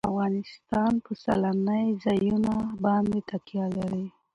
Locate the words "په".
1.05-1.11